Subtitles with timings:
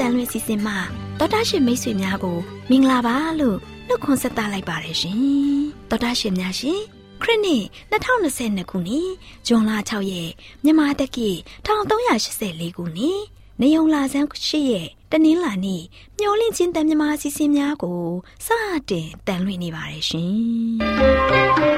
[0.00, 0.78] AWR ညှို့လင့်ချင်းတန်လွင့်စီစဉ်မှာ
[1.18, 2.38] တော်တာရှင်မိတ်ဆွေများကို
[2.70, 3.58] မင်္ဂလာပါလို့
[3.88, 5.18] နှုတ်ခွန်းဆက်သလိုက်ပါတယ်ရှင်
[5.90, 6.80] တော်တာရှင်များရှင်
[7.22, 9.08] ခရစ်နှစ်2022ခုနှစ်
[9.46, 10.30] ဇွန်လ6ရက်
[10.64, 11.28] မြန်မာတက္ကီ
[11.66, 13.20] 1384ခုနှစ်
[13.60, 15.82] နေုံလာဆန်းရှိရဲ့တနင်္လာနေ့
[16.18, 18.02] မျောလင့်ချင်းတန်မြမာစီစဉ်များကို
[18.46, 18.48] စ
[18.90, 21.77] တင်တန်လွင့်နေပါတယ်ရှင်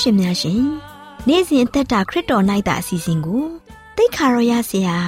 [0.00, 0.62] ရှင်များရှင်
[1.28, 3.44] နေ့စဉ်အသက်တာခရစ်တော်၌တာအစီအစဉ်ကို
[3.96, 4.98] တိတ်ခါရောရစီဟာ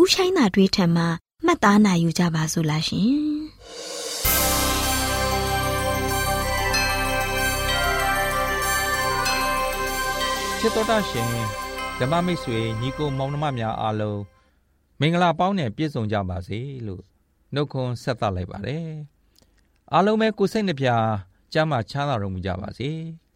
[0.00, 1.06] ဥဆိုင်တာတွေးထံမှာ
[1.44, 3.08] မှတ်သားနိုင်ယူကြပါစို့လားရှင်
[10.58, 11.30] ချစ်တော်တာရှင်
[11.98, 14.20] ဓမ္မမိတ်ဆွေညီကိုမောင်နှမများအားလုံး
[15.00, 17.02] မင်္ဂလာပေါင်းနဲ့ပြည့်စုံကြပါစေလို့
[17.54, 18.88] နှုတ်ခွန်းဆက်သလိုက်ပါတယ်
[19.92, 20.88] အားလုံးပဲကိုယ်စိတ်နှပြ
[21.52, 22.90] ကျမ်းမာချမ်းသာတော်မူကြပါစေ။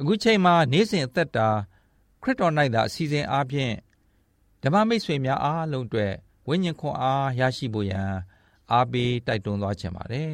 [0.00, 1.48] အခုချိန်မှာနေ့စဉ်အသက်တာ
[2.22, 3.74] ခရစ်တော်၌သာအစီအစဉ်အားဖြင့်
[4.62, 6.12] ဓမ္မမိတ်ဆွေများအားလုံးအတွက်
[6.48, 8.10] ဝိညာဉ်ခွန်အားရရှိဖို့ရန်
[8.72, 10.32] အားပေးတိုက်တွန်းသွားခြင်းပါတယ်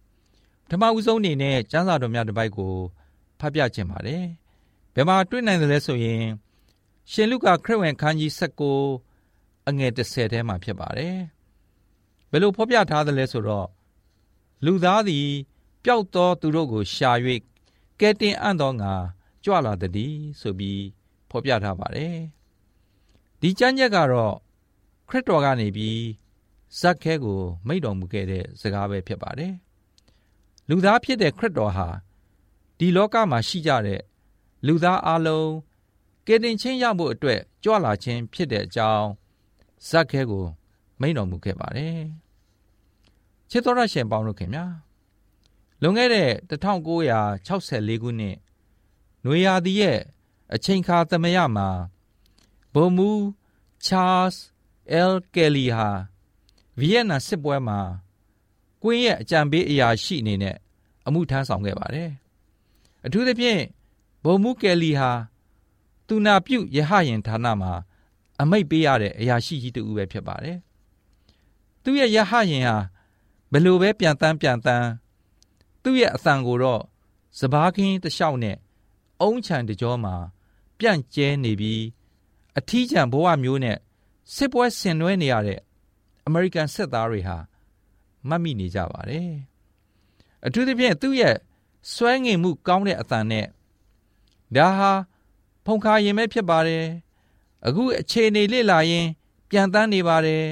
[0.70, 2.74] ။ဓမ္မဥဆုံးအနေနဲ့ကျမ်းစာတော်များတစ်ပိုက်ကို
[3.40, 4.24] ဖတ်ပြခြင်းပါတယ်။
[4.94, 6.22] ဘယ်မှာတွေ့နိုင်သလဲဆိုရင်
[7.10, 8.32] ရှင်လုကာခရစ်ဝင်ခန်းကြီး
[9.68, 11.16] အငယ်30ထဲမှာဖြစ်ပါတယ်
[12.30, 13.68] ဘယ်လိုဖော်ပြထားသလဲဆိုတော့
[14.64, 15.28] လူသားသည်
[15.84, 17.10] ပျောက်သောသူတို့ကိုရှာ၍
[18.00, 18.92] ကဲတင်အံ့သောငါ
[19.44, 20.82] ကြွလာသည်ဆိုပြီး
[21.30, 22.16] ဖော်ပြထားပါတယ်
[23.40, 24.34] ဒီကျမ်းချက်ကတော့
[25.08, 26.02] ခရစ်တော်ကနေပြီး
[26.80, 29.54] ဇက်ခဲကို မိတ်တော်မူခဲ့တဲ့စကားပဲဖြစ်ပါတယ်
[30.68, 31.88] လူသားဖြစ်တဲ့ခရစ်တော်ဟာ
[32.78, 34.02] ဒီလောကမှာရှိကြတဲ့
[34.66, 35.52] လူသားအလုံး
[36.26, 39.08] ကယ်တင်ခြင်းရဖို့အတွက်ကြွလာခြင်းဖြစ်တဲ့အကြောင်း
[39.88, 40.44] ဇက်ခဲကို
[41.00, 42.00] မိန်တော်မူခဲ့ပါတယ်
[43.50, 44.64] ချစ်တော်ရရှင်ပေါင်းတို့ခင်ဗျာ
[45.82, 48.36] လွန်ခဲ့တဲ့1964ခုနှစ်
[49.24, 49.98] နွေရာသီရဲ့
[50.54, 51.68] အချိန်ခါသမယမှာ
[52.74, 53.10] ဘုံမူ
[53.84, 54.40] ချားစ်
[54.92, 55.88] အယ်ကယ်လီဟာ
[56.78, 57.80] ဗီယက်နမ်စစ်ပွဲမှာ
[58.82, 60.56] ကွင်းရဲ့အကြံပေးအရာရှိအနေနဲ့
[61.06, 62.10] အမှုထမ်းဆောင်ခဲ့ပါတယ်
[63.06, 63.62] အထူးသဖြင့်
[64.24, 65.10] ဘုံမူကယ်လီဟာ
[66.06, 67.72] သူနာပြုယဟယင်ဌာနမှာ
[68.40, 70.58] အမိတ်ပေးရတဲ့အရာရှိကြီးတူပဲဖြစ်ပါတယ်
[71.82, 72.76] သူရဲ့ယဟယင်ဟာ
[73.52, 74.86] ဘယ်လိုပဲပြန်တန်းပြန်တန်း
[75.82, 76.82] သူ့ရဲ့အသံကိုတော့
[77.38, 78.56] စဘာခင်းတစ်လျှောက်နဲ့
[79.20, 80.14] အုံးချံတကြောမှာ
[80.78, 81.82] ပြန့်ကျဲနေပြီး
[82.58, 83.78] အထီးကျန်ဘဝမျိုးနဲ့
[84.34, 85.60] စစ်ပွဲဆင်နွှဲနေရတဲ့
[86.26, 87.36] အမေရိကန်စစ်သားတွေဟာ
[88.28, 89.30] မှတ်မိနေကြပါတယ်
[90.46, 91.36] အထူးသဖြင့်သူ့ရဲ့
[91.92, 93.46] စွဲငင်မှုကောင်းတဲ့အသံနဲ့
[94.56, 94.92] ဒါဟာ
[95.64, 96.84] ဖုန်ခါရင်ပဲဖြစ်ပါတယ်
[97.66, 99.06] အခုအခြေအနေလေ့လာရင်
[99.48, 100.44] ပြန်တန်းနေပါတယ်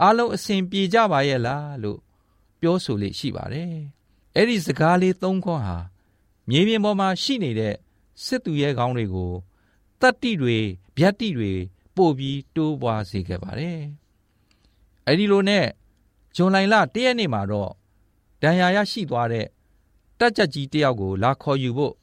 [0.00, 1.98] အားလုံးအစဉ်ပြေကြပါရဲ့လားလို့
[2.60, 3.74] ပြောဆိုလေရှိပါတယ်
[4.36, 5.78] အဲ့ဒီစကားလေးသုံးခွန်းဟာ
[6.48, 7.74] မြေပြင်ပေါ်မှာရှိနေတဲ့
[8.24, 9.32] စစ်သူရဲကောင်းတွေကို
[10.00, 10.58] တတ္တိတွေ
[10.98, 11.52] ဗျတ်တိတွေ
[11.96, 13.80] ပို့ပြီးတိုးပွားစေခဲ့ပါတယ်
[15.06, 15.66] အဲ့ဒီလိုနဲ့
[16.36, 17.70] ဂျွန်လိုင်လတရက်နေ့မှာတော့
[18.42, 19.46] ဒဏ်ရာရရှိသွားတဲ့
[20.18, 21.94] တက်ကြကြီးတယောက်ကို လာခေါ်ယူဖို့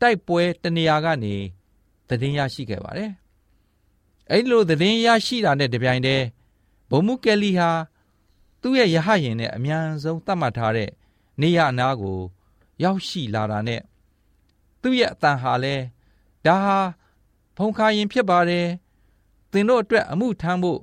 [0.00, 1.34] တိုက်ပွဲတနေရာကနေ
[2.08, 3.10] သတင်းရရှိခဲ့ပါတယ်
[4.30, 6.24] အဲ့လိုသတင်းရရှိတာနဲ့တပြိုင်တည်း
[6.90, 7.70] ဘုံမူကယ်လီဟာ
[8.62, 10.90] သူ့ရဲ့ယဟရင်နဲ့အမြန်ဆုံးသတ်မှတ်ထားတဲ့
[11.40, 12.18] နေရအနားကို
[12.82, 13.82] ရောက်ရှိလာတာနဲ့
[14.82, 15.74] သူ့ရဲ့အတန်ဟာလဲ
[16.46, 16.78] ဒါဟာ
[17.56, 18.66] ဖုန်ခါရင်ဖြစ်ပါတယ်
[19.50, 20.80] သင်တို့အတွက်အမှုထမ်းဖို့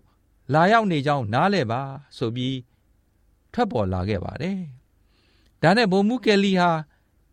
[0.54, 1.82] လာရောက်နေကြောင်းနားလဲပါ
[2.18, 2.58] ဆိုပြီး
[3.54, 4.60] ထွက်ပေါ်လာခဲ့ပါတယ်
[5.62, 6.72] ဒါနဲ့ဘုံမူကယ်လီဟာ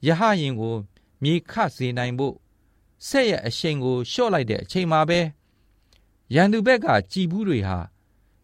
[0.07, 0.75] ယဟရင်ကို
[1.23, 2.35] မြေခစေနိုင်ဖို့
[3.09, 5.21] ဆက်ရဲ့အရှိန်ကိုလျှော့လိုက်တဲ့အချိန်မှာပဲ
[6.35, 7.79] ရန်သူဘက်ကကြည်ဘူးတွေဟာ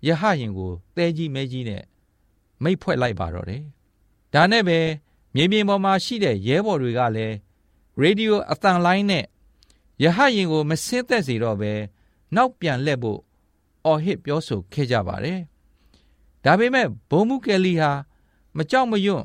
[0.06, 1.82] ယဟရင်ကိုတဲကြီးမဲကြီးနဲ့
[2.62, 3.62] မိတ်ဖွဲ့လိုက်ပါတော့တယ်
[4.34, 4.78] ဒါနဲ့ပဲ
[5.34, 7.36] မြေပြင်ပေါ်မှာရှိတဲ့ရဲဘော်တွေကလည်း
[8.00, 9.24] ရေဒီယိုအသံလိုင်းနဲ့
[10.02, 11.72] ယဟရင်ကို မဆင်းသက်စေတော့ပဲ
[12.34, 13.20] နောက်ပြန်လှည့်ဖို့
[13.84, 15.40] အော်ဟစ်ပြောဆိုခဲ့ကြပါတယ်
[16.44, 17.90] ဒါပေမဲ့ဘုံမူကယ်လီဟာ
[18.56, 19.24] မကြောက်မရွံ့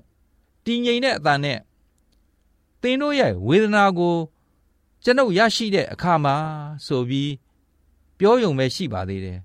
[0.65, 1.59] တည်ငြိမ်တဲ့အသံနဲ့
[2.81, 4.15] သင်တို့ရဲ့ဝေဒနာကို
[5.03, 6.35] ကျွန်ုပ်ရရှိတဲ့အခါမှာ
[6.85, 7.31] ဆိုပြီး
[8.17, 9.39] ပြောယုံပဲရှိပါသေးတယ်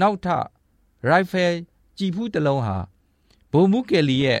[0.00, 0.26] နောက်ထ
[1.08, 1.52] ရိုင်ဖယ်
[1.98, 2.76] ကြည်ဖူးတစ်လုံးဟာ
[3.52, 4.40] ဘုံမူကယ်လီရဲ့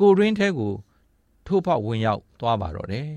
[0.00, 0.72] ကိုရင်းထဲကို
[1.46, 3.10] ထိုးဖောက်ဝင်ရောက်သွားပါတော့တယ်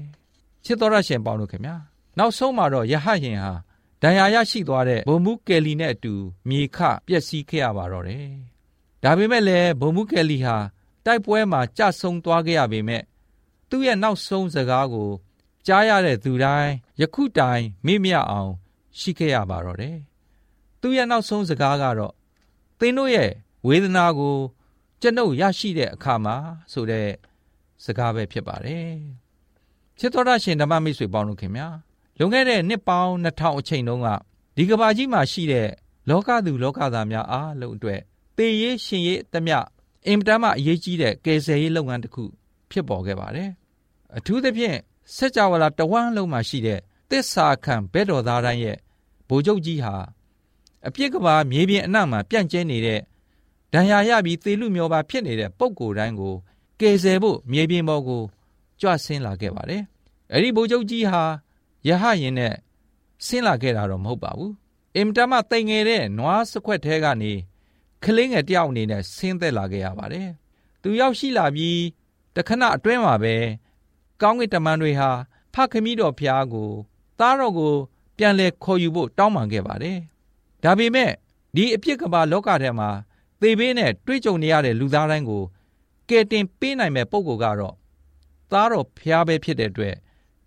[0.64, 1.76] ချစ်တော်ရရှင်ပေါင်းတို့ခင်ဗျာ
[2.18, 3.52] နောက်ဆုံးမှာတော့ယဟဟင်ဟာ
[4.02, 6.14] ဒဏ်ရာရရှိသွားတဲ့ဘုံမူကယ်လီနဲ့အတူ
[6.50, 8.28] မြေခပျက်စီးခဲ့ရပါတော့တယ်
[9.04, 10.58] ဒါပေမဲ့လည်းဘုံမူကယ်လီဟာ
[11.06, 13.04] တိုက်ပွဲမှာကြဆုံသွားခဲ့ရပေမဲ့
[13.70, 15.10] သူ့ရဲ့နောက်ဆုံးစကားကို
[15.68, 18.52] ကြားရတဲ့သူတိုင်းယခုတိုင်မေ့မြအောင်
[19.00, 19.98] ရှိခဲ့ရပါတော့တယ်
[20.82, 22.14] သူ့ရဲ့နောက်ဆုံးစကားကတော့
[22.80, 23.32] သင်တို့ရဲ့
[23.68, 24.38] ဝေဒနာကို
[25.02, 26.36] ကျွန်ုပ်ရရှိတဲ့အခါမှာ
[26.72, 27.08] ဆိုတဲ့
[27.84, 28.90] စကားပဲဖြစ်ပါတယ်
[30.00, 31.68] ချစ်တော်ရရှင်ဓမ္မမိတ်ဆွေပေါင်းတို့ခင်ဗျာ
[32.18, 34.08] လွန်ခဲ့တဲ့နှစ်ပေါင်း2000အချိန်တုန်းက
[34.58, 35.68] ဒီကဘာကြီးမှာရှိတဲ့
[36.10, 38.00] လောကသူလောကသားများအားလုံးအတွက်
[38.38, 39.58] တေရေးရှင်ရေးတမျှ
[40.08, 42.24] အင်မတန်မှအရေးကြီးတဲ့ကယ်ဆယ်ရေးလုပ်ငန်းတစ်ခု
[42.72, 43.50] ဖြစ်ပေါ်ခဲ့ပါတယ်
[44.18, 44.78] အထူးသဖြင့်
[45.16, 48.78] စัจ java လာတဝမ်းလုံးမှာရှိတဲ့သစ္စာခံဘဲတော်သားတိုင်းရဲ့
[49.28, 49.96] ဗိုလ်ချုပ်ကြီးဟာ
[50.88, 53.00] အပြစ်ကဘာမြေပြင်အနှံ့မှာပြန့်ကျဲနေတဲ့
[53.74, 56.36] ဒဏ်ရာရပြီးသေလူမျောပါဖြစ်နေတဲ့ပုံကိုယ်တိုင်းကို
[56.80, 58.22] ကယ်ဆယ်ဖို့မြေပြင်ပေါ်ကို
[58.82, 59.84] ကြွဆင်းလာခဲ့ပါတယ်
[60.32, 61.24] အဲ့ဒီဗိုလ်ချုပ်ကြီးဟာ
[61.88, 62.54] ယဟရင်နဲ့
[63.26, 64.54] ဆင်းလာခဲ့တာတော့မဟုတ်ပါဘူး
[64.96, 67.34] အင်တမတိမ်ငယ်တဲ့နွားစခွက်ထဲကနေ
[68.04, 70.30] ကလေးငယ်တယောက်အနေနဲ့ဆင်းသက်လာခဲ့ရပါတယ်
[70.82, 71.80] သူရောက်ရှိလာပြီး
[72.36, 73.36] တခဏအတွင်းမှာပဲ
[74.22, 75.10] ကောင်းကင်တမန်တွေဟာ
[75.54, 76.70] ဖခမည်းတော်ဖျားကို
[77.20, 77.74] သားတော်ကို
[78.18, 79.98] ပြန်လဲခေါ်ယူဖို့တောင်းပန်ခဲ့ပါတယ်
[80.64, 81.12] ဒါပေမဲ့
[81.56, 82.90] ဒီအပြစ်ကဘာလောကထဲမှာ
[83.42, 85.44] သေဘေးနဲ့တွေ့ကြုံနေရတဲ့လူသားတိုင်းကို
[86.10, 87.76] ကယ်တင်ပေးနိုင်မဲ့ပုံကိုကတော့
[88.52, 89.96] သားတော်ဖျားပဲဖြစ်တဲ့အတွက်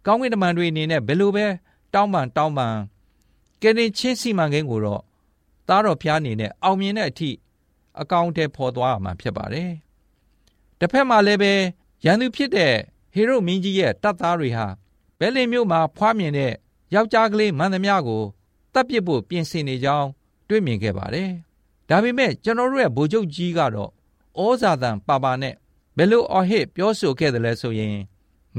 [0.06, 1.47] ကောင်းကင်တမန်တွေအနေနဲ့ဘယ်လိုပဲ
[1.94, 2.76] တောင်းပန်တောင်းပန်
[3.62, 5.02] ကယ်တင်ချင်းစီမံကိန်းကိုတော့
[5.68, 7.30] သားတော်ဖျားအနေနဲ့အောင်မြင်တဲ့အထိ
[8.00, 9.70] အကောင့်ထဲပေါ်သွားမှာဖြစ်ပါတယ်။
[10.78, 11.52] တစ်ဖက်မှာလည်းပဲ
[12.04, 12.75] ရန်သူဖြစ်တဲ့
[13.14, 14.66] ဟေရုမင်းကြီးရဲ့တပ်သားတွေဟာ
[15.18, 16.52] ဘဲလင်မြို့မှာဖွားမြင်တဲ့
[16.94, 18.23] ယောက်ျားကလေးမန်သမျှကို
[18.75, 20.09] တပ်ပစ်ဖို့ပြင်ဆင်နေကြောင်း
[20.49, 21.30] တွေ့မြင်ခဲ့ပါတယ်။
[21.90, 23.90] ဒါပေမဲ့ကျွန်တော်တို့ရဲ့ဗိုလ်ချုပ်ကြီးကတော့
[24.42, 25.54] ဩဇာတန်ပါပါနဲ့
[25.97, 27.97] ဘယ်လိုအော်ဟစ်ပြောဆိုခဲ့တယ်လဲဆိုရင်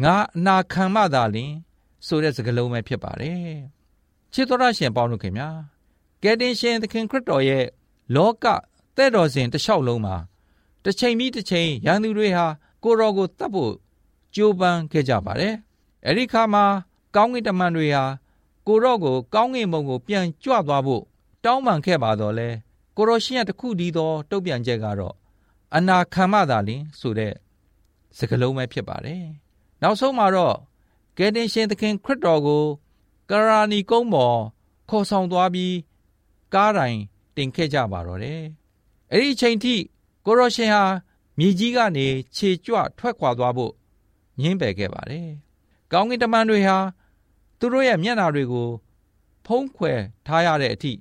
[0.04, 1.52] ငါအနာခံမှသာလင်
[2.06, 3.56] ဆိုတဲ့စကားလုံးပဲဖြစ်ပါတယ်။
[4.34, 5.50] ချစ်တော်ရရှင်ပေါင်းတို့ခင်ဗျာ
[6.24, 7.66] ကယ်တင်ရှင်သခင်ခရစ်တော်ရဲ့
[8.16, 8.46] လောက
[8.98, 10.16] တဲ့တော်စဉ်တစ်လျှောက်လုံးမှာ
[10.84, 12.46] တစ်ချိန်ပြီးတစ်ချိန်ရန်သူတွေဟာ
[12.84, 13.74] ကိုရောကိုတတ်ဖို့
[14.36, 15.56] ကြိုးပမ်းခဲ့ကြပါတယ်။
[16.08, 16.66] အဲဒီခါမှာ
[17.16, 18.04] ကောင်းကင်တမန်တွေဟာ
[18.68, 21.04] ကိုရော့ကိုကောင်းကင်ဘုံကိုပြန်ကြွသွားဖို့
[21.44, 22.50] တောင်းပန်ခဲ့ပါတော့လဲ
[22.98, 25.16] ကိုရောရှင်ရတခုတည်းသောတုတ်ပြန်ချက်ကတော့
[25.76, 27.34] အနာခံမှသာလင်ဆိုတဲ့
[28.18, 29.24] စကားလုံးပဲဖြစ်ပါတယ်။
[29.82, 30.56] နောက်ဆုံးမှာတော့
[31.18, 32.64] ကယ်တင်ရှင်သခင်ခရစ်တော်ကို
[33.30, 34.38] ကရာနီကုန်းပေါ်
[34.90, 35.76] ခေါ်ဆောင်သွားပြီး
[36.54, 36.98] ကားတိုင်
[37.36, 38.42] တင်ခဲ့ကြပါတော့တယ်။
[39.12, 39.76] အဲ့ဒီအချိန်ထိ
[40.26, 40.84] ကိုရောရှင်ဟာ
[41.38, 43.74] မြေကြီးကနေခြေကြွထွက်ခွာသွားဖို့
[44.42, 45.28] ညှင်းပယ်ခဲ့ပါတယ်။
[45.92, 46.78] ကောင်းကင်တမန်တွေဟာ
[47.60, 48.70] သူတို့ရဲ့မျက်နာတွေကို
[49.46, 50.94] ဖုံးကွယ်ထားရတဲ့အထိ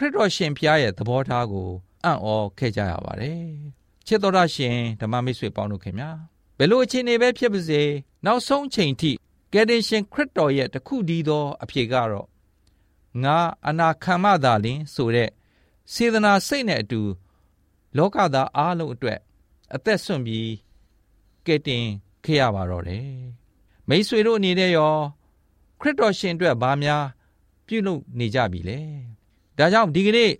[0.00, 1.68] ခရစ်တော်ရှင်ဖျားရဲ့သဘောထားကို
[2.04, 2.28] အံ့ဩ
[2.58, 3.42] ခဲ့ကြရပါတယ်။
[4.06, 6.10] ချစ်တော်ရရှင်ဓမ္မမိတ်ဆွေပေါင်းတို့ခင်ဗျာ
[6.58, 7.82] ဘယ်လိုအခြေအနေပဲဖြစ်ပါစေ
[8.26, 9.10] နောက်ဆုံးချိန်ထိ
[9.52, 12.26] ကယ်တင်ရှင်ခရစ်တော်ရဲ့တခုတည်းသောအဖြစ်ကတော့
[13.24, 13.36] ငါ
[13.68, 15.30] အနာခံမှသာလင်ဆိုတဲ့
[15.92, 17.00] စေတနာစိတ်နဲ့အတူ
[17.96, 19.18] လောကသားအားလုံးအတွက်
[19.74, 20.50] အသက်ဆွန့်ပြီး
[21.46, 21.84] ကယ်တင်
[22.24, 23.08] ခဲ့ရပါတော့တယ်
[23.88, 24.94] မိษွေတို့အနေနဲ့ရော
[25.80, 27.04] ခရစ်တော်ရှင်အတွက်ဘာများ
[27.66, 28.80] ပြုလုပ်နေကြပြီလဲ
[29.58, 30.32] ဒါကြောင့်ဒီကနေ့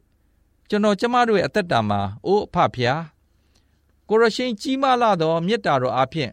[0.69, 3.03] ကျွန်တော်ကျမတို့ရဲ့အသက်တာမှာအိုးအဖဖျား
[4.09, 6.31] ကိုရရှင်ကြီးမားလာသောမေတ္တာတော်အဖျင်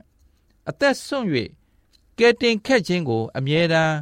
[0.69, 1.27] အသက်ဆွန့်၍
[2.17, 3.95] ကယ်တင်ခဲ့ခြင်းကို အမြဲတမ်း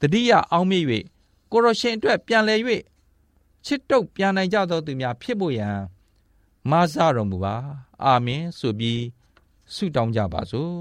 [0.00, 0.76] တတိယအောင်မြ၍
[1.50, 2.60] ကိုရရှင်အတွက်ပြန်လည်၍
[3.64, 5.76] ချစ်တုပ်ပြန်နိုင်ကြသောသူများဖြစ်ဖို့ရန်
[6.70, 7.54] မဆတော်မူပါ
[8.04, 9.02] အာမင်ဆိုပြီး
[9.74, 10.76] ဆုတောင်းကြပါစို့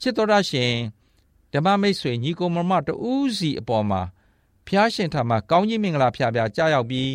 [0.00, 0.72] ချစ်တော်ရရှင်
[1.52, 4.02] ဓမ္မမိတ်ဆွေညီကိုမမတူးစီအပေါ်မှာ
[4.70, 7.12] ဖျားရှင်ထံမှာကောင်းကြီးမင်္ဂလာဖျားဖျားကြားရောက်ပြီး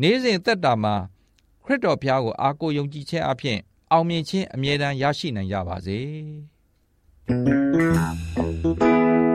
[0.00, 0.94] နေ့စဉ်သက်တာမှာ
[1.64, 3.58] ခရစ်တော်ဖျားကိုအားကိုးယုံကြည်ခြင်းအပြင်
[3.92, 5.98] အောင်မြင်ခြင်းအမြဲတမ်းရရှိနိုင်ကြပါစေ။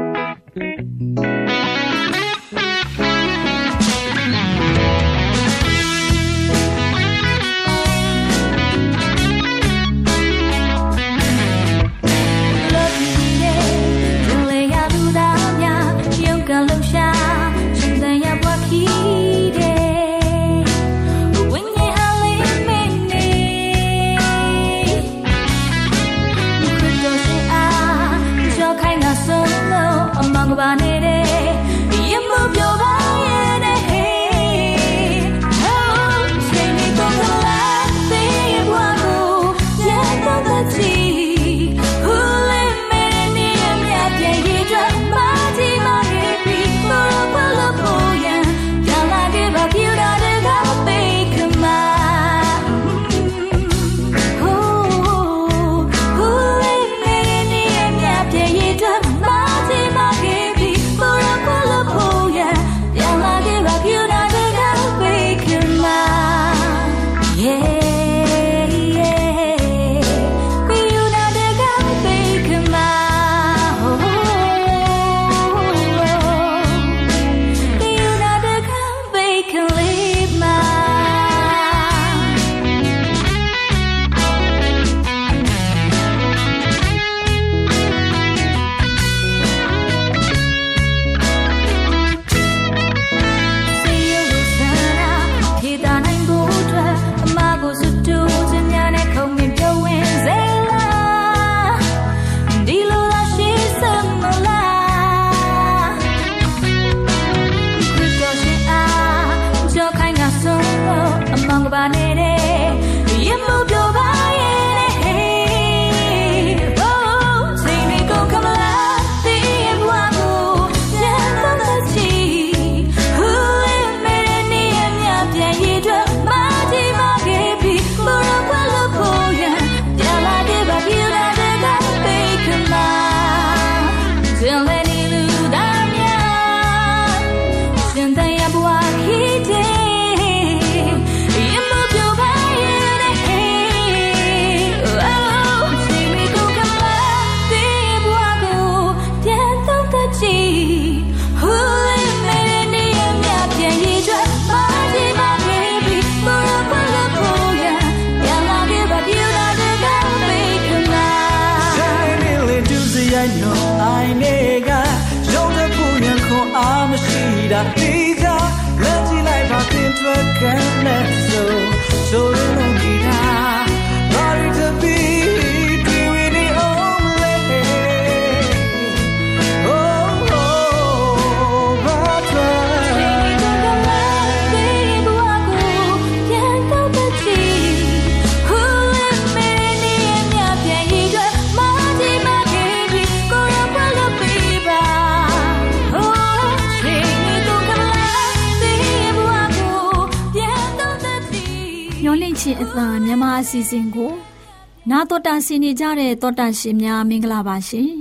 [205.05, 207.91] နာတော်တာဆင်နေကြတဲ့တောတာရှင်များမင်္ဂလာပါရှင်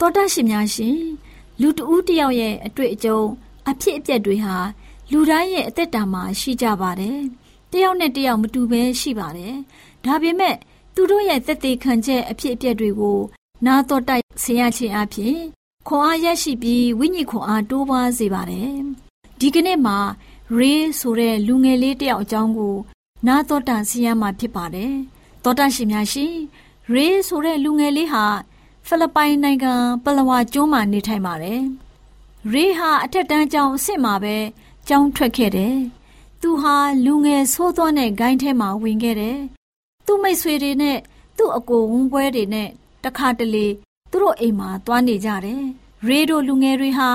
[0.00, 0.98] တောတာရှင်များရှင်
[1.60, 3.20] လူတဦးတယောက်ရဲ့အတွေ့အကြုံ
[3.70, 4.56] အဖြစ်အပျက်တွေဟာ
[5.10, 7.18] လူတိုင်းရဲ့အသက်တာမှာရှိကြပါတယ်
[7.72, 9.54] တယောက်နဲ့တယောက်မတူဘဲရှိပါတယ်
[10.04, 10.56] ဒါပေမဲ့
[10.94, 13.18] သူတို့ရဲ့သက်သေခံချက်အဖြစ်အပျက်တွေကို
[13.66, 15.36] နာတော်တိုက်ဆင်ရခြင်းအပြင်
[15.86, 18.72] ခွန်အားရရှိပြီးဝိညာဉ်ခွန်အားတိုးပွားစေပါတယ်
[19.40, 19.98] ဒီကနေ့မှာ
[20.56, 22.76] ရေးဆိုတဲ့လူငယ်လေးတယောက်အကြောင်းကို
[23.26, 24.94] နာတော်တာဆင်ရမှာဖြစ်ပါတယ်
[25.48, 26.34] တောတာရှင်များရှင်
[26.92, 28.24] ရေးဆိုတဲ့လူငယ်လေးဟာ
[28.86, 29.74] ဖိလစ်ပိုင်နိုင်ငံ
[30.04, 31.60] ပလဝါကျွန်းမှာနေထိုင်ပါတယ်
[32.52, 34.36] ရေးဟာအထက်တန်းကျောင်းအစ်စ်မှာပဲ
[34.88, 35.76] ကျောင်းထွက်ခဲ့တယ်
[36.42, 39.38] သူဟာလူငယ်ဆိုးသွမ်းတဲ့ဂိုင်းထဲမှာဝင်ခဲ့တယ်
[40.06, 40.98] သူ့မိတ်ဆွေတွေနဲ့
[41.36, 42.68] သူ့အကိုဝန်းပွဲတွေနဲ့
[43.04, 43.66] တခါတလေ
[44.10, 45.62] သူတို့အိမ်မှာသွားနေကြတယ်
[46.06, 47.10] ရေတို့လူငယ်တွေဟာ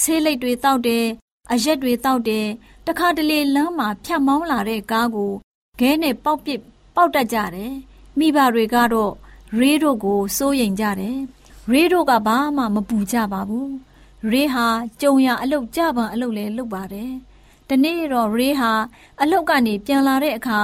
[0.00, 1.04] ဆေးလိပ်တွေတောက်တယ်
[1.52, 2.46] အရက်တွေတောက်တယ်
[2.86, 5.32] တခါတလေလမ်းမှာဖြတ်မောင်းလာတဲ့ကားကို
[5.80, 6.60] ခဲနဲ့ပေါက်ပစ်
[6.96, 7.74] ပေါက်တတ်ကြတယ်
[8.18, 9.12] မိဘတွေကတော့
[9.58, 11.18] ရေတို့ကိုစိုးရိမ်ကြတယ်
[11.72, 13.72] ရေတို့ကဘာမှမပူကြပါဘူး
[14.30, 14.66] ရေဟာ
[15.00, 17.12] ကြုံရအလုတ်ကြပံအလုတ်လဲလုပ်ပါတယ်
[17.68, 18.72] တနေ့တော့ရေဟာ
[19.22, 20.60] အလုတ်ကနေပြန်လာတဲ့အခါ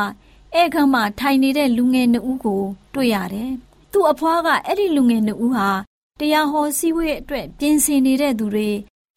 [0.61, 2.63] ဧကမ်းမှာထိုင်နေတဲ့လူငယ်နှစ်ဦးကို
[2.95, 3.53] တွေ့ရတယ်
[3.93, 5.69] သူ့အဖွားကအဲ့ဒီလူငယ်နှစ်ဦးဟာ
[6.21, 8.69] တရားဟောစည်းဝေးအတွက်ပြင်ဆင်နေတဲ့သူတွေ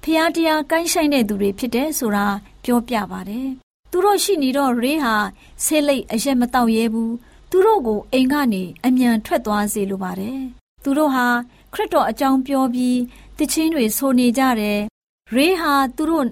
[0.03, 2.25] ဖျားတရားကိုင်းဆိုင်တဲ့သူတွေဖြစ်တယ်ဆိုတာ
[2.63, 3.49] ပြောပြပါတယ်။
[3.97, 5.15] သူတို့ရှိနေတော့ရေဟာ
[5.63, 7.11] ဆေးလိပ်အရက်မတောက်ရဲဘူး။
[7.49, 10.39] သူတို့ကိုအိမ်ကနေအမြန်ထွက်သွားစေလိုပါတယ်။
[10.83, 11.27] သူတို့ဟာ
[11.73, 12.99] ခရစ်တော်အကြောင်းပြောပြီး
[13.37, 14.79] တခြင်းတွေဆိုနေကြတယ်။
[15.33, 16.25] ရေဟာသူတို့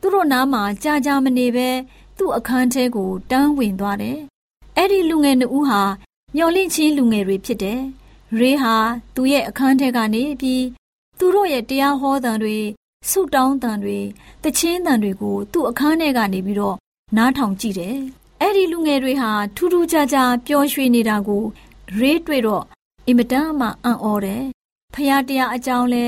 [0.00, 1.68] သူတို့နားမှာကြာကြာမနေပဲ
[2.18, 4.18] သူ့အခန်းထဲကိုတန်းဝင်သွားတယ်။
[4.76, 5.82] အဲ့ဒီလူငယ်နှစ်ဦးဟာ
[6.36, 7.80] မျော်လင့်ချင်းလူငယ်တွေဖြစ်တယ်။
[8.38, 8.74] ရေဟာ
[9.14, 10.64] သူ့ရဲ့အခန်းထဲကနေပြီး
[11.18, 12.58] သူတို့ရဲ့တရားဟောသံတွေ
[13.08, 13.98] ဆုတောင်းတန်တွေ
[14.42, 16.78] တချင်းတန်တွေကိုသူ့အခန်းထဲကနေပြီးတော့
[17.16, 17.98] နားထောင်ကြည့်တယ်။
[18.40, 21.44] အဲ့ဒီလူငယ်တွေဟာထူးထူးခြားခြားပျော်ရွှင်နေတာကို
[21.98, 22.64] ရေးတွေ့တော့
[23.06, 24.44] အင်မတန်မှအံ့ဩတယ်။
[24.94, 26.06] ဖရာတရားအကြောင်းလဲ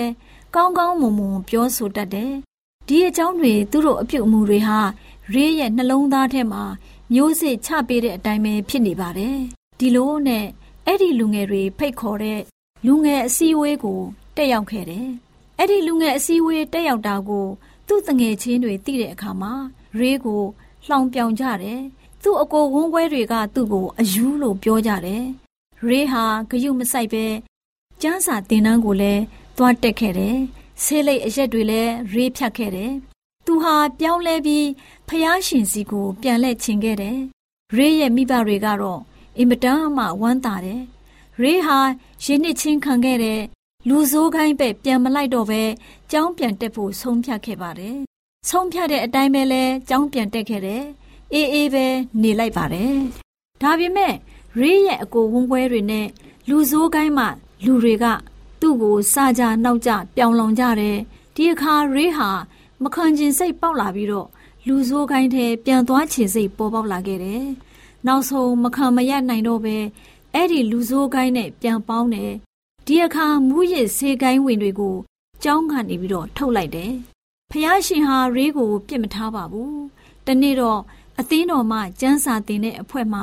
[0.54, 2.32] ကောင်းကောင်းမွန်မွန်ပြောဆိုတတ်တယ်။
[2.88, 4.78] ဒီအကြောင်းတွေသူတို့အပြုတ်အမူတွေဟာ
[5.34, 6.62] ရေးရဲ့နှလုံးသားထဲမှာ
[7.12, 9.36] မျိုးစစ်ချပေးတဲ့အတိုင်းပဲဖြစ်နေပါတယ်။
[9.78, 10.46] ဒီလိုနဲ့
[10.86, 12.40] အဲ့ဒီလူငယ်တွေဖိတ်ခေါ်တဲ့
[12.86, 14.00] လူငယ်အစည်းအဝေးကို
[14.36, 15.08] တက်ရောက်ခဲ့တယ်။
[15.58, 17.46] အဲ့ဒီလူငယ်အစည်းအဝေးတက်ရောက်တာကို
[17.88, 19.52] သူ့တငယ်ချင်းတွေသိတဲ့အခါမှာ
[19.98, 20.42] ရေးကို
[20.86, 21.80] လှောင်ပြောင်ကြတယ်။
[22.22, 25.24] သူ့အကိုဝန်းပွဲတွေကသူ့ကိုအယူလို့ပြောကြတယ်။
[25.86, 27.24] ရေးဟာဂယုမဆိုင်ပဲ
[28.00, 29.22] ကျန်းစာတင်တန်းကိုလည်း
[29.56, 30.36] သွားတက်ခဲ့တယ်။
[30.82, 32.92] ဆေးလိပ်အရက်တွေလည်းရေးဖြတ်ခဲ့တယ်။
[33.46, 34.66] သူဟာပြောင်းလဲပြီး
[35.08, 37.18] ဖျားရှင်စီကိုပြန်လှည့်ချင်ခဲ့တယ်။
[37.76, 39.00] ရေးရဲ့မိဘတွေကတော့
[39.38, 40.80] အင်မတန်မှဝမ်းသာတယ်။
[41.40, 41.78] ရေးဟာ
[42.24, 43.40] ရင်းနှစ်ချင်းခံခဲ့တဲ့
[43.88, 45.62] လူဆိုးခိုင်းပဲပြန်မလိုက်တော့ပဲ
[46.10, 47.98] ကျောင်းပြန်တက်ဖို့ဆုံးဖြတ်ခဲ့ပါတယ်။
[48.48, 50.82] ဆုံးဖြတ်တဲ့အတိုင်းပဲလဲကျောင်းပြန်တက်ခဲ့တယ်။
[51.32, 51.86] အေးအေးပဲ
[52.22, 52.94] နေလိုက်ပါတယ်။
[53.62, 54.14] ဒါပေမဲ့
[54.58, 56.06] ရေးရဲ့အကိုဝန်းပွဲတွေနဲ့
[56.48, 57.26] လူဆိုးခိုင်းမှ
[57.64, 58.06] လူတွေက
[58.60, 60.96] သူ့ကိုစားကြနောက်ကြပြောင်းလောင်ကြတယ်။
[61.34, 62.28] ဒီအခါရေးဟာ
[62.82, 64.28] မခံကျင်စိတ်ပေါက်လာပြီးတော့
[64.66, 67.44] လူဆိုးခိုင်းထဲပြန်သွားချင်စိတ်ပေါ်ပေါက်လာခဲ့တယ်။
[68.06, 69.76] နောက်ဆုံးမခံမရနိုင်တော့ပဲ
[70.34, 72.32] အဲ့ဒီလူဆိုးခိုင်းနဲ့ပြန်ပေါင်းတယ်
[72.86, 74.96] ဒီအခါမူးယစ်ဆေးကိုင်းဝင်တွေကို
[75.42, 76.92] ကြောင်းကနေပြီးတော့ထုတ်လိုက်တယ်။
[77.52, 79.76] ဖះရှင်ဟာရေးကိုပြစ်မထားပါဘူး။
[80.26, 80.80] တနေ့တော့
[81.20, 83.20] အသင်းတော်မှကျန်းစာတင်တဲ့အဖွဲ့မှ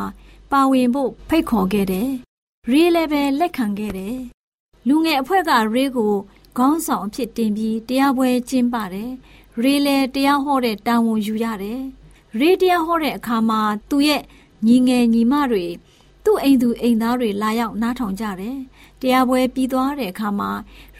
[0.51, 2.09] ပါဝင်ဖို့ဖိတ်ခေါ်ခဲ့တယ်။
[2.71, 4.17] ရေးလည်းပဲလက်ခံခဲ့တယ်။
[4.87, 6.13] လူငယ်အဖွဲ့ကရေးကို
[6.57, 9.11] ခေါင်းဆောင်အဖြစ်တင်ပြီးတရားပွဲကျင်းပတယ်။
[9.63, 11.81] ရေးလည်းတရားဟောတဲ့တာဝန်ယူရတယ်။
[12.39, 14.23] ရေးတရားဟောတဲ့အခါမှာသူ့ရဲ့
[14.65, 15.65] ညီငယ်ညီမတွေ
[16.23, 18.57] သူ့အိမ်သူအိမ်သားတွေလာရောက်နားထောင်ကြတယ်။
[19.01, 20.51] တရားပွဲပြီးသွားတဲ့အခါမှာ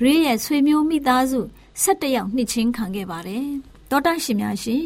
[0.02, 1.40] ရေးရဲ့ဆွေမျိုးမိသားစု
[1.84, 3.48] ၁၁ယောက်နှစ်ချင်းခံခဲ့ပါတယ်။
[3.90, 4.86] တောတရှင်များရှင်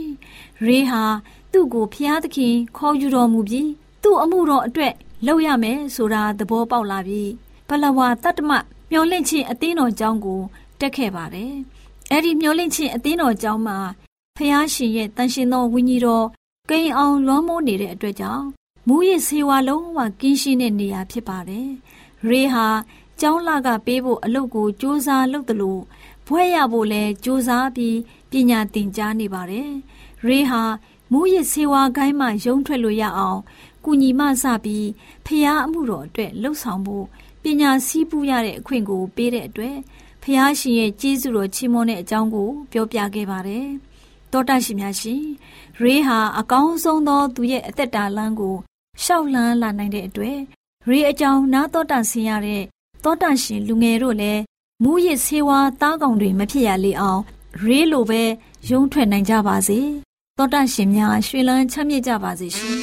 [0.65, 1.03] ရေးဟာ
[1.51, 3.69] သူ့ကိုဖျားသခင်ခေါ်ယူတော်မူပြီး
[4.03, 4.93] သူ့အမှုတော်အတွက်
[5.27, 7.31] လုပ်ရမယ်ဆိုတာသဘောပေါက်လာပြီး
[7.67, 8.51] ပလဝါတတ္တမ
[8.91, 10.41] မျောလင့်ချင်းအသင်းတော်ကျောင်းကို
[10.79, 11.53] တက်ခဲ့ပါတယ်။
[12.11, 13.77] အဲ့ဒီမျောလင့်ချင်းအသင်းတော်ကျောင်းမှာ
[14.37, 16.25] ဖျားရှင်ရဲ့တန်ရှင်သောဝိညာဉ်တော်
[16.69, 18.45] ကိန်းအောင်လွှမ်းမိုးနေတဲ့အတွက်ကြောင့်
[18.87, 21.67] မူရစ်ဆေးဝါးလုံးဝကင်းရှင်းတဲ့နေရာဖြစ်ပါတယ်။
[22.27, 22.67] ရေဟာ
[23.19, 25.81] ကျောင်းလာကပေးဖို့အလုပ်ကိုစူးစမ်းလုပ်တယ်လို့
[26.27, 27.97] ဘွဲရဖို့လဲစူးစမ်းပြီး
[28.31, 29.69] ပညာသင်ကြားနေပါတယ်။
[30.25, 30.63] ရေးဟာ
[31.11, 33.39] မူရစ်ဆေးဝါးကိုင်းမှရုံထွက်လို့ရအောင်
[33.85, 34.87] ကုညီမစပြီး
[35.25, 37.05] ဖျားအမှုတော်အတွက်လှုပ်ဆောင်ဖို့
[37.43, 39.77] ပညာစည်းပူးရတဲ့အခွင့်ကိုပေးတဲ့အတွက်
[40.23, 43.67] ဖျားရှင်ရဲ့ကျေးဇူးတော်ချီးမွမ်းတဲ့အကြောင်းကိုပြောပြခဲ့ပါတယ်။
[44.31, 45.21] တောတရှင်များရှင်
[45.81, 48.55] ရေးဟာအကောင်းဆုံးသောသူရဲ့အသက်တာလမ်းကို
[49.03, 50.37] ရှောက်လန်းလာနိုင်တဲ့အတွက်
[50.87, 52.63] ရေးအကြောင်းနားတော်တာဆင်ရတဲ့
[53.03, 54.41] တောတာရှင်လူငယ်တို့လည်း
[54.83, 57.21] မူရစ်ဆေးဝါးသားကောင်တွေမဖြစ်ရလေအောင်
[57.63, 58.21] ရေးလိုပဲ
[58.69, 59.79] ရုံးထွက်နိုင်ကြပါစေ
[60.37, 62.77] တောတရှင်များရွှေလန်းချမ်းမြေ့ကြပါစေရှင်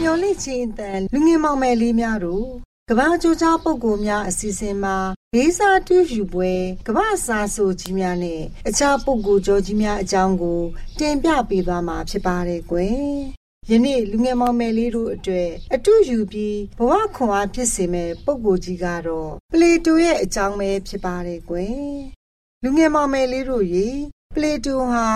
[0.00, 2.46] မျော်လင့်ခြင်းအတန်လူငင်မောင်မယ်လေးများတို့
[2.90, 4.96] ကဘာကြိုးကြားပုံကိုများအစီအစဉ်မှာ
[5.36, 6.52] ရေးစာတူးယူပွဲ
[6.86, 10.60] ကဘာစာဆိုကြီးများနဲ့အခြားပုံကိုကြောကြီးများအကြောင်းကို
[10.98, 21.80] တင်ပြပေးသွားမှာဖြစ်ပါတယ်ကွယ် ယနေ့လူငယ်မောင်မယ်လေးတို့အတွက်အတူယူပြီးဘဝခွန်အားဖြစ်စေမဲ့ပုဂ္ဂိုလ်ကြီးကတော့ပလေတိုရဲ့အကြောင်းပဲဖြစ်ပါတယ်ကွယ်။
[22.62, 23.88] လူငယ်မောင်မယ်လေးတို့ရေ
[24.34, 25.06] ပလေတိုဟာ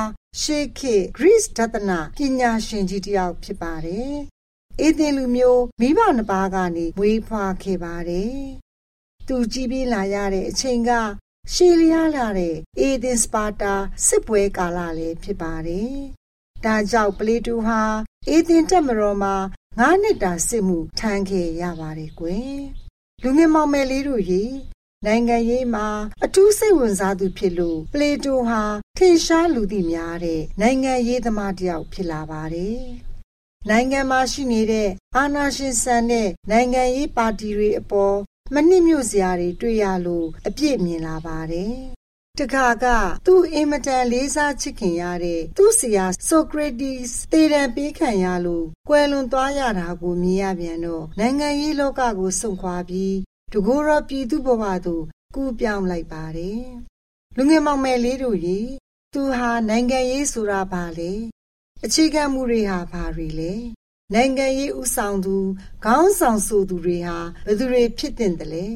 [0.41, 4.15] ရှေးခေတ် Greece ဒသနာပညာရှင်ကြီးတစ်ယောက်ဖြစ်ပါတယ်။
[4.81, 8.37] အေသင်လူမျိုးမိဘနှစ်ပါးကနေမွေးဖွားခဲ့ပါတယ်။
[9.29, 10.91] သူကြီးပြင်းလာရတဲ့အချိန်က
[11.53, 13.75] ရှေးလျားလာတဲ့အေသင်စပါတာ
[14.07, 15.95] စစ်ပွဲကာလလည်းဖြစ်ပါတယ်။
[16.65, 17.83] ဒါကြောင့်ပလေတူဟာ
[18.29, 19.35] အေသင်တက်မတော်မှာ
[19.79, 22.59] ငါးနှစ်တာစစ်မှုထမ်းခဲ့ရပါတယ်ကွယ်။
[23.23, 24.45] လူငယ်မောင်မယ်လေးတို့ရေ
[25.07, 25.87] နိုင်ငံရေးမှာ
[26.25, 28.63] အထူးစိတ်ဝင်စားသူဖြစ်လို့ပလေတိုဟာ
[28.99, 32.81] ထင်ရှားလူသိများတဲ့နိုင်ငံရေးသမားတစ်ယောက်ဖြစ်လာပါတယ်။
[33.69, 38.17] နိုင်ငံမှာရှိနေတဲ့အာဏာရှင်ဆန်တဲ့နိုင်ငံရေးပါတီတွေအပေါ်
[38.55, 41.75] မနစ်မြို့စရာတွေတွေ့ရလို့အပြစ်မြင်လာပါတယ်။
[42.41, 42.87] တခါက
[43.27, 53.17] သူ့အင်မတန်လေးစားချစ်ခင်ရတဲ့သူ့ဆရာဆိုကရတီစ်တည်တံပေးခံရလို့ကွယ်လွန်သွားရတာကိုမြင်ရပြန်တော့နိုင်ငံရေးလောကကိုစွန့်ခွာပြီး
[53.53, 56.63] တကူရောပြည်သူဘဝသို့ကူးပြောင်းလိုက်ပါတယ်။
[57.37, 58.59] လူငယ်မောင်မယ်လေးတို့ရေ
[59.15, 61.13] သူဟာနိုင်ငံရေးဆိုတာဘာလဲ
[61.85, 63.53] အခြေခံမှုတွေဟာဘာတွေလဲ
[64.15, 65.37] နိုင်ငံရေးဥဆောင်သူ
[65.85, 68.67] ခေါင်းဆောင်ဆိုသူတွေဟာဘယ်သူတွေဖြစ်တင်တယ်လဲ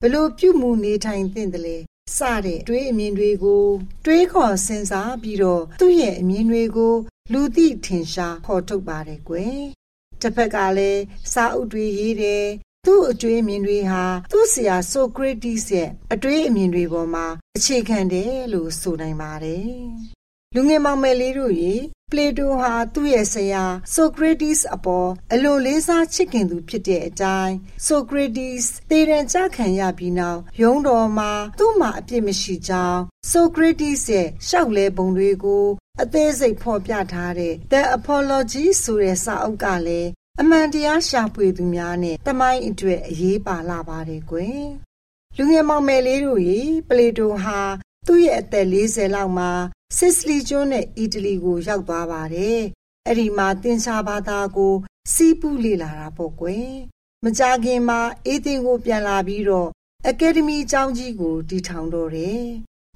[0.00, 1.78] ဘလို့ပြုမှုနေထိုင်တင်တယ်လဲ
[2.16, 3.64] စတဲ့တွေးအမြင်တွေကို
[4.04, 6.94] တွေးခေါ်စဉ်းစားပြီးတော့သူ့ရဲ့အမြင်တွေကို
[7.32, 9.60] လူသိထင်ရှားဖော်ထုတ်ပါတယ်ကွယ်
[10.20, 12.44] တစ်ဖက်ကလည်းစာအုပ်တွေရေးတယ်
[12.86, 19.68] သူ့အတွေးအမြင်တွေဟာသူ့ဆရာဆိုကရတီစ်ရဲ့အတွေးအမြင်တွေပေါ်မှာအခြေခံတယ်လို့ဆိုနိုင်ပါတယ်။
[20.54, 27.54] လူငယ်မောင်မယ်လေးတို့ရေပ လေတိုဟာသူ့ရဲ့ဆရာဆိုကရတီစ်အပေါ်အလိုလေးစားချစ်ခင်သူဖြစ်တဲ့အတိုင်း
[27.86, 33.00] ဆိုကရတီစ်တည်ရန်ကြခံရပြီးနောက်ရုံးတော်မှာသူ့မှာအပြစ်မရှိကြောင်း
[33.30, 35.66] ဆိုကရတီစ်ရဲ့ရှောက်လဲပုံတွေကို
[36.02, 44.64] အသေးစိတ်ဖော်ပြထားတဲ့ The Apology ဆိုတဲ့စာအုပ်ကလည်းအမှန်တရားရှာဖွေသူများနဲ့တမိုင်းအတွက်အရေးပါလာပါတယ်ကွယ်
[45.36, 47.60] လူငယ်မောင်မယ်လေးတို့ရေပလေတိုဟာ
[48.06, 49.50] သူ့ရဲ့အသက်40လောက်မှာ
[49.96, 52.60] စစ်စလီကျွန်းနဲ့အီတလီကို ရောက်သွားပါတယ်
[53.06, 54.74] အဲ့ဒီမှာသင်္ချာဘာသာကို
[55.12, 56.70] စီးပူးလေ့လာတာပေါ့ကွယ်
[57.24, 59.68] မကြခင်မှာအေသင်ကိုပြန်လာပြီးတော့
[60.08, 62.42] အကယ်ဒမီကျောင်းကြီးကိုတည်ထောင်တော့တယ်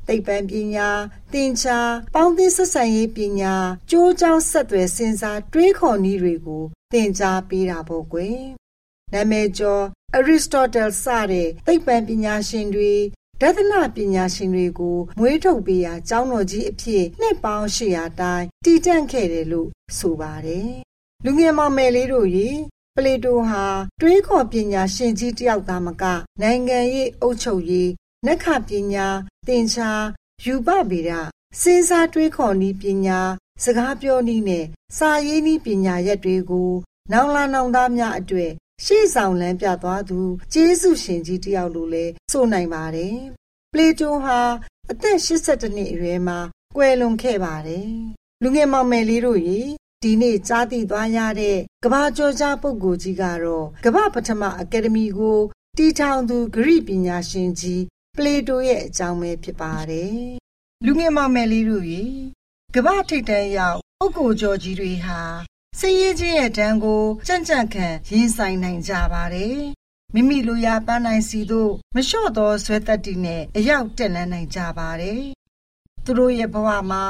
[0.06, 0.88] သိပ္ပံပညာ
[1.32, 1.78] သင်္ချာ
[2.14, 3.54] ပေါင်းသင်းဆက်ဆံရေးပညာ
[3.90, 8.38] ကြိုးကြောင်းဆက်သွယ်စဉ်းစားတွေးခေါ်နည်းတွေကိုသင်ကြားပေးတာပေါ့ကွယ်
[9.12, 9.84] နာမည်ကျော်
[10.16, 12.92] အရစ်စတိုတယ်စတဲ့သိပ္ပံပညာရှင်တွေ
[13.42, 20.70] ဒသနပညာရှင်တွေကိုမွေးထုတ်ပေးရာကျောင်းတော်ကြီးအဖြစ်နှစ်ပေါင်း800တိုင်းတည်တံ့ခဲ့တယ်လို့ဆိုပါတယ်
[21.24, 22.48] လူငယ်မောင်မယ်လေးတို့ရေ
[22.96, 23.64] ပလေတိုဟာ
[24.00, 26.04] တွေးခေါ်ပညာရှင်ကြီးတယောက်သားမက
[26.42, 27.90] နိုင်ငံရေးအုပ်ချုပ်ရေး
[28.26, 29.06] နက္ခပညာ
[29.46, 29.90] သင်္ချာ
[30.44, 31.10] ယူပဗေဒ
[31.60, 33.20] စဉ်းစားတွေးခေါ်နည်းပညာ
[33.64, 34.64] စကားပြောနည်းနဲ့
[34.96, 36.72] စာရေးနည်းပညာရက်တွေကို
[37.12, 38.50] နောင်လာနောင်သားများအတွေ့
[38.84, 40.20] ရှေ့ဆောင်လမ်းပြသွားသူ
[40.52, 43.16] ကျေးဇူးရှင်ကြီးတယောက်လိုလဲဆိုနိုင်ပါတယ်။
[43.72, 44.38] ပလေတိုဟာ
[44.90, 46.38] အသက်82နှစ်အရွယ်မှာ
[46.76, 47.90] ကွယ်လွန်ခဲ့ပါတယ်။
[48.42, 49.60] လူငယ်မောင်မယ်လေးတို့ရေ
[50.02, 55.38] ဒီနေ့ကြားသိသွားရတဲ့ကမ္ဘာကျော်ကြားပုဂ္ဂိုလ်ကြီးကတော့ကမ္ဘာပထမအကယ်ဒမီကို
[55.76, 57.82] တီထောင်သူဂရိပညာရှင်ကြီး
[58.16, 60.16] ပလေတိုရဲ့အကြောင်းပဲဖြစ်ပါတယ်။
[60.84, 62.04] လူငယ်မောင်မယ်လေးတို့ရေ
[62.74, 65.20] ကမ္ဘာထိပ်တန်းရောက်ပုဂ္ဂိုလ်ကျော်ကြီးတွေဟာ
[65.80, 69.58] စည်ရေးခြင်းရဲ့တန်းကိုကြံ့ကြံ့ခံရင်ဆိုင်နိုင်ကြပါတယ်။
[70.14, 75.22] မိမိလိုရာပန်းနိုင်စီတို့မလျှော့သောဇွဲတက်တီနဲ့အရောက်တက်လန်းနိုင်ကြပါတယ်။
[76.04, 77.04] သူတို့ရဲ့ဘဝမှာ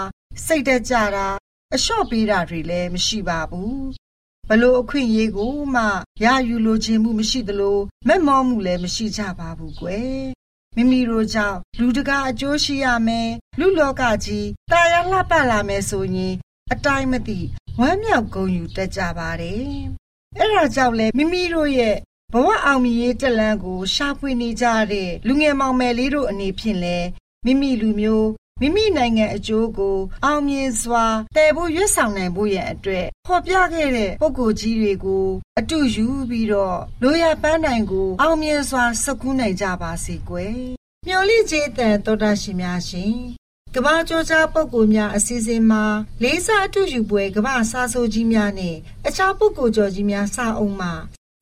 [0.47, 1.29] စိတ်တက်ကြတာ
[1.75, 3.79] အလျှော့ပေးတာတွေလည်းမရှိပါဘူး။
[4.49, 5.85] ဘလို့အခွင့်အရေးကိုမှ
[6.25, 7.79] ရယူလိုခြင်းမှုမရှိသလို
[8.09, 10.21] မက်မောမှုလည်းမရှိကြပါဘူးကွယ်။
[10.77, 13.29] မိမိတို့ကြောင့်လူတကာအကျိုးရှိရမယ်
[13.59, 16.35] လူလောကကြီးတာယာလှပလာမယ်ဆိုရင်
[16.73, 17.41] အတိုင်းမသိ
[17.81, 19.63] ဝမ်းမြောက်ဂုဏ်ယူတတ်ကြပါတယ်။
[20.39, 21.97] အဲ့ဒါကြောင့်လဲမိမိတို့ရဲ့
[22.33, 26.99] ဘဝအောင်မြင်ရေးတက်လန်းကို ရှာဖွေနေကြတဲ့လူငယ်မောင်မယ်လေးတို့အနေဖြင့်လဲ
[27.45, 28.29] မိမိလူမျိုး
[28.61, 31.05] မိမိနိုင်ငံအကျိုးကို အောင်မြင်စွာ
[31.37, 35.27] တည်ဖို့ရွတ်ဆောင်နိုင်ဖို့ရန်အတွက်ဖော်ပြခဲ့တဲ့ပုဂ္ဂိုလ်ကြီးတွေကို
[35.59, 40.57] အတူယူပြီးတော့လိုရပန်းနိုင်ကို အောင်မြင်စွာစကူးနိုင်ကြပါစေကွယ်။
[41.07, 43.15] မျော်လင့်ခြင်းတန်တော်တာရှင်များရှင်
[43.75, 45.85] ကမ္ဘာကျော်ကြားပုဂ္ဂိုလ်များအစီအစဉ်မှာ
[46.23, 48.77] လေးစားအတူယူပွဲကမ္ဘာစာဆိုကြီးများနဲ့
[49.07, 50.93] အခြားပုဂ္ဂိုလ်ကျော်ကြီးများစာအုပ်မှာ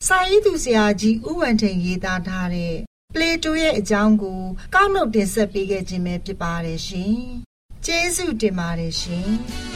[0.06, 2.74] စာရေးသူဆရာကြီးဦးဝံထိန်ရေးသားထားတဲ့
[3.14, 4.40] ပလေတိုရဲ့အကြောင်းကို
[4.74, 7.16] ကောက်နှုတ်တင်ဆက်ပေးခဲ့ခြင်းပဲဖြစ်ပါတယ်ရှင်။
[7.84, 9.30] ကျေးဇူးတင်ပါတယ်ရှင်။